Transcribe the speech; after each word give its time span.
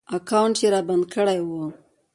اکاونټ 0.17 0.55
ېې 0.61 0.67
رابند 0.73 1.03
کړی 1.13 1.39
و 1.47 1.49